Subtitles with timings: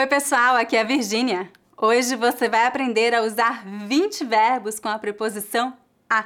[0.00, 1.50] Oi, pessoal, aqui é a Virgínia.
[1.76, 5.76] Hoje você vai aprender a usar 20 verbos com a preposição
[6.08, 6.24] a.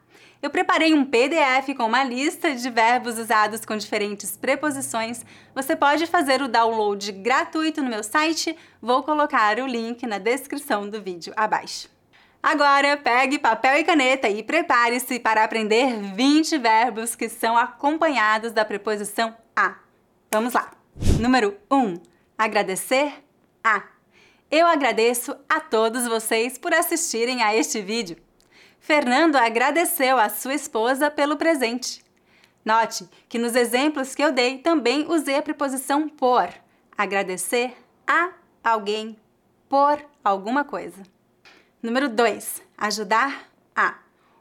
[0.40, 5.22] Eu preparei um PDF com uma lista de verbos usados com diferentes preposições.
[5.54, 8.56] Você pode fazer o download gratuito no meu site.
[8.80, 11.93] Vou colocar o link na descrição do vídeo abaixo.
[12.44, 18.66] Agora, pegue papel e caneta e prepare-se para aprender 20 verbos que são acompanhados da
[18.66, 19.76] preposição a.
[20.30, 20.70] Vamos lá!
[21.18, 21.94] Número 1.
[22.36, 23.14] Agradecer
[23.64, 23.84] a.
[24.50, 28.18] Eu agradeço a todos vocês por assistirem a este vídeo.
[28.78, 32.04] Fernando agradeceu a sua esposa pelo presente.
[32.62, 36.50] Note que nos exemplos que eu dei também usei a preposição por.
[36.94, 37.74] Agradecer
[38.06, 38.32] a
[38.62, 39.16] alguém
[39.66, 41.13] por alguma coisa.
[41.84, 42.62] Número 2.
[42.78, 43.46] Ajudar
[43.76, 43.96] a.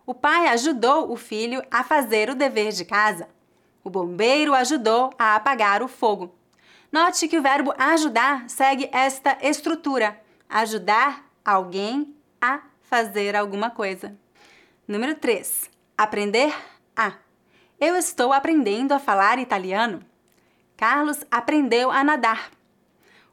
[0.05, 3.27] O pai ajudou o filho a fazer o dever de casa.
[3.83, 6.33] O bombeiro ajudou a apagar o fogo.
[6.89, 14.15] Note que o verbo ajudar segue esta estrutura: ajudar alguém a fazer alguma coisa.
[14.87, 15.69] Número 3.
[15.97, 16.55] Aprender
[16.95, 17.11] a.
[17.77, 20.01] Eu estou aprendendo a falar italiano.
[20.77, 22.51] Carlos aprendeu a nadar.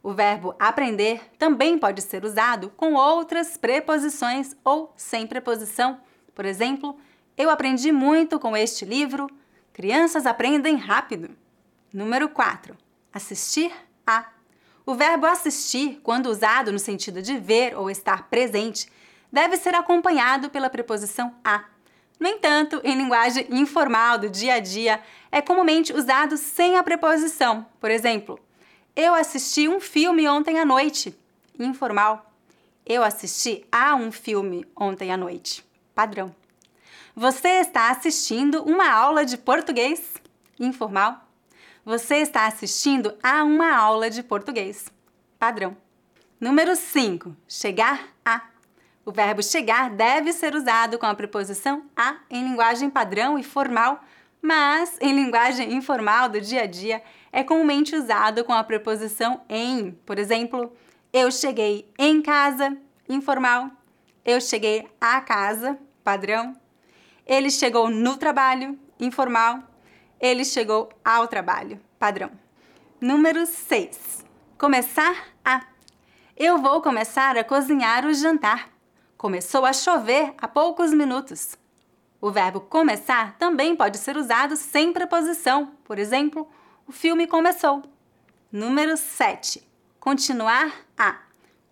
[0.03, 6.01] O verbo aprender também pode ser usado com outras preposições ou sem preposição.
[6.35, 6.99] Por exemplo,
[7.37, 9.29] eu aprendi muito com este livro.
[9.75, 11.37] Crianças aprendem rápido.
[11.93, 12.77] Número 4.
[13.13, 13.73] Assistir
[14.07, 14.27] a.
[14.87, 18.91] O verbo assistir, quando usado no sentido de ver ou estar presente,
[19.31, 21.65] deve ser acompanhado pela preposição a.
[22.19, 27.67] No entanto, em linguagem informal do dia a dia, é comumente usado sem a preposição.
[27.79, 28.39] Por exemplo,
[28.95, 31.17] eu assisti um filme ontem à noite.
[31.59, 32.33] Informal.
[32.85, 35.65] Eu assisti a um filme ontem à noite.
[35.95, 36.35] Padrão.
[37.15, 40.15] Você está assistindo uma aula de português.
[40.59, 41.27] Informal.
[41.85, 44.87] Você está assistindo a uma aula de português.
[45.39, 45.77] Padrão.
[46.41, 47.35] Número 5.
[47.49, 48.43] Chegar a.
[49.05, 54.03] O verbo chegar deve ser usado com a preposição a em linguagem padrão e formal,
[54.43, 57.03] mas em linguagem informal do dia a dia
[57.33, 59.93] é comumente usado com a preposição em.
[60.07, 60.73] Por exemplo,
[61.13, 62.77] eu cheguei em casa,
[63.09, 63.71] informal.
[64.25, 66.57] Eu cheguei à casa, padrão.
[67.27, 69.63] Ele chegou no trabalho, informal.
[70.21, 72.31] Ele chegou ao trabalho, padrão.
[73.01, 74.25] Número 6.
[74.59, 75.63] Começar a.
[76.37, 78.69] Eu vou começar a cozinhar o jantar.
[79.17, 81.57] Começou a chover há poucos minutos.
[82.21, 85.73] O verbo começar também pode ser usado sem preposição.
[85.85, 86.47] Por exemplo,
[86.87, 87.83] o filme começou.
[88.53, 89.67] Número 7.
[89.99, 91.19] Continuar a.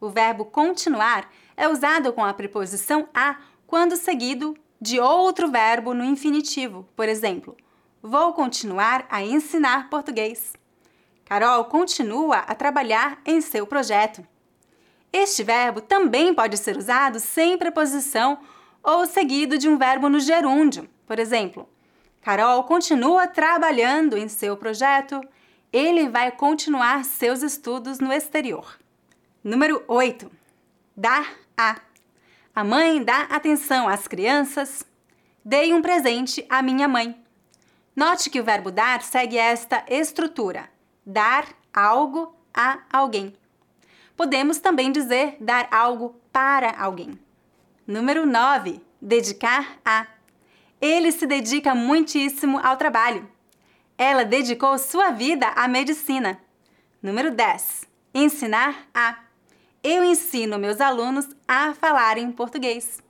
[0.00, 6.04] O verbo continuar é usado com a preposição a quando seguido de outro verbo no
[6.04, 6.88] infinitivo.
[6.96, 7.54] Por exemplo,
[8.02, 10.54] vou continuar a ensinar português.
[11.26, 14.26] Carol continua a trabalhar em seu projeto.
[15.12, 18.38] Este verbo também pode ser usado sem preposição
[18.88, 20.88] ou seguido de um verbo no gerúndio.
[21.06, 21.68] Por exemplo,
[22.22, 25.20] Carol continua trabalhando em seu projeto.
[25.70, 28.78] Ele vai continuar seus estudos no exterior.
[29.44, 30.30] Número 8.
[30.96, 31.76] Dar a.
[32.54, 34.82] A mãe dá atenção às crianças.
[35.44, 37.14] Dei um presente à minha mãe.
[37.94, 40.66] Note que o verbo dar segue esta estrutura:
[41.04, 43.34] dar algo a alguém.
[44.16, 47.27] Podemos também dizer dar algo para alguém.
[47.88, 48.82] Número 9.
[49.00, 50.06] Dedicar a.
[50.78, 53.26] Ele se dedica muitíssimo ao trabalho.
[53.96, 56.38] Ela dedicou sua vida à medicina.
[57.02, 57.88] Número 10.
[58.12, 59.18] Ensinar a.
[59.82, 63.02] Eu ensino meus alunos a falarem português.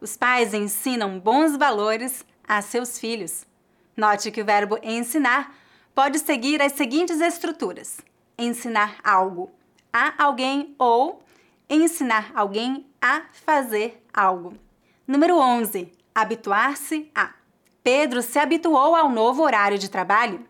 [0.00, 3.44] Os pais ensinam bons valores a seus filhos.
[3.96, 5.52] Note que o verbo ensinar
[5.92, 7.98] pode seguir as seguintes estruturas:
[8.38, 9.50] ensinar algo
[9.92, 11.20] a alguém ou
[11.68, 14.54] ensinar alguém a fazer algo.
[15.06, 17.30] Número 11 habituar-se a.
[17.82, 20.46] Pedro se habituou ao novo horário de trabalho.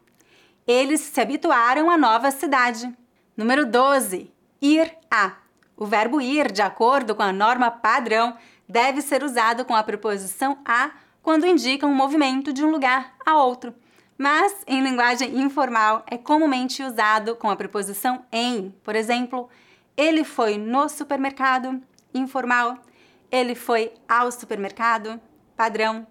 [0.67, 2.93] Eles se habituaram à nova cidade.
[3.37, 4.33] Número 12.
[4.61, 5.33] Ir a.
[5.77, 8.37] O verbo ir, de acordo com a norma padrão,
[8.69, 10.91] deve ser usado com a preposição a
[11.23, 13.75] quando indica um movimento de um lugar a outro.
[14.19, 18.69] mas em linguagem informal é comumente usado com a preposição em.
[18.85, 19.49] Por exemplo,
[19.97, 21.81] ele foi no supermercado,
[22.13, 22.77] informal.
[23.31, 25.21] Ele foi ao supermercado,
[25.57, 26.07] padrão.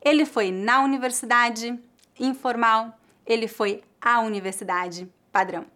[0.00, 1.78] Ele foi na universidade,
[2.18, 2.98] informal.
[3.26, 5.66] Ele foi à universidade, padrão.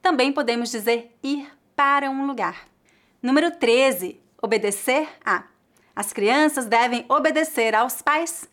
[0.00, 2.66] Também podemos dizer ir para um lugar.
[3.22, 4.20] Número 13.
[4.40, 5.44] Obedecer a.
[5.94, 8.48] As crianças devem obedecer aos pais.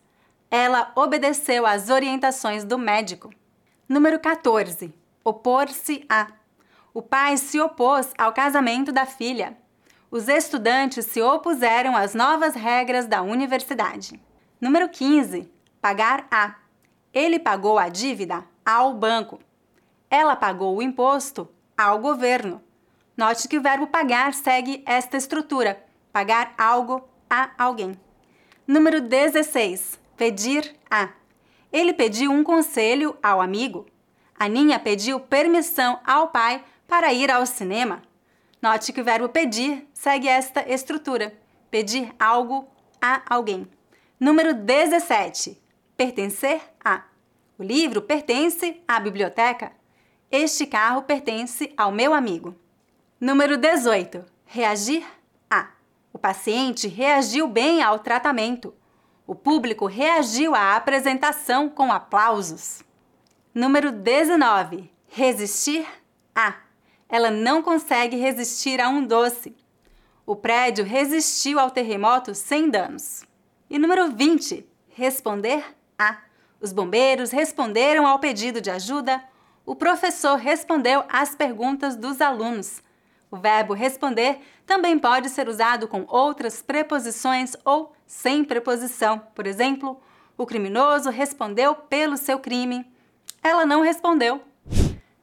[0.49, 3.31] Ela obedeceu às orientações do médico.
[3.87, 4.91] Número 14.
[5.23, 6.27] Opor-se a.
[6.93, 9.55] O pai se opôs ao casamento da filha.
[10.15, 14.17] Os estudantes se opuseram às novas regras da universidade.
[14.61, 15.51] Número 15.
[15.81, 16.55] Pagar a.
[17.13, 19.41] Ele pagou a dívida ao banco.
[20.09, 22.63] Ela pagou o imposto ao governo.
[23.17, 25.83] Note que o verbo pagar segue esta estrutura:
[26.13, 27.99] pagar algo a alguém.
[28.65, 29.99] Número 16.
[30.15, 31.09] Pedir a.
[31.73, 33.85] Ele pediu um conselho ao amigo.
[34.39, 38.01] A Ninha pediu permissão ao pai para ir ao cinema.
[38.65, 41.31] Note que o verbo pedir segue esta estrutura:
[41.69, 42.67] pedir algo
[42.99, 43.67] a alguém.
[44.19, 45.61] Número 17.
[45.95, 47.03] Pertencer a.
[47.59, 49.71] O livro pertence à biblioteca.
[50.31, 52.55] Este carro pertence ao meu amigo.
[53.21, 54.25] Número 18.
[54.47, 55.05] Reagir
[55.47, 55.67] a.
[56.11, 58.73] O paciente reagiu bem ao tratamento.
[59.27, 62.81] O público reagiu à apresentação com aplausos.
[63.53, 64.91] Número 19.
[65.07, 65.85] Resistir
[66.33, 66.64] a.
[67.15, 69.55] Ela não consegue resistir a um doce.
[70.25, 73.23] O prédio resistiu ao terremoto sem danos.
[73.69, 75.63] E número 20, responder
[75.97, 76.17] a.
[76.59, 79.23] Os bombeiros responderam ao pedido de ajuda.
[79.65, 82.83] O professor respondeu às perguntas dos alunos.
[83.31, 89.19] O verbo responder também pode ser usado com outras preposições ou sem preposição.
[89.33, 90.01] Por exemplo,
[90.37, 92.85] o criminoso respondeu pelo seu crime.
[93.41, 94.41] Ela não respondeu.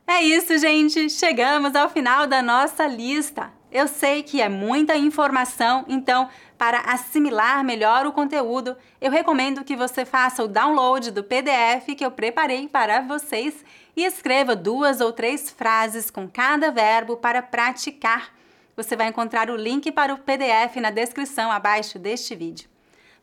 [0.06, 1.08] É isso, gente!
[1.08, 3.52] Chegamos ao final da nossa lista.
[3.70, 6.28] Eu sei que é muita informação, então,
[6.58, 12.04] para assimilar melhor o conteúdo, eu recomendo que você faça o download do PDF que
[12.04, 13.64] eu preparei para vocês
[13.96, 18.34] e escreva duas ou três frases com cada verbo para praticar.
[18.76, 22.69] Você vai encontrar o link para o PDF na descrição abaixo deste vídeo.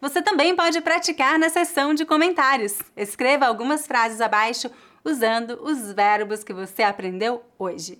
[0.01, 2.79] Você também pode praticar na seção de comentários.
[2.95, 4.71] Escreva algumas frases abaixo
[5.03, 7.99] usando os verbos que você aprendeu hoje.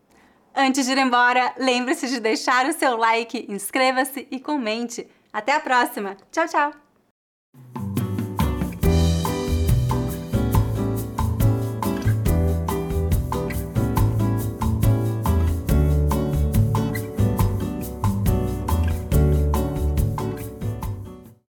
[0.55, 5.07] Antes de ir embora, lembre-se de deixar o seu like, inscreva-se e comente.
[5.31, 6.17] Até a próxima.
[6.31, 6.90] Tchau, tchau!